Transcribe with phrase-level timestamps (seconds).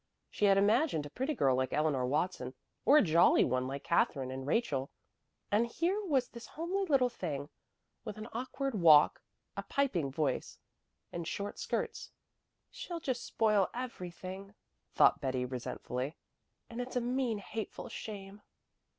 [0.31, 2.55] She had imagined a pretty girl like Eleanor Watson,
[2.85, 4.89] or a jolly one like Katherine and Rachel;
[5.51, 7.49] and here was this homely little thing
[8.03, 9.21] with an awkward walk,
[9.55, 10.57] a piping voice,
[11.11, 12.09] and short skirts.
[12.71, 14.55] "She'll just spoil everything,"
[14.95, 16.15] thought Betty resentfully,
[16.67, 18.41] "and it's a mean, hateful shame."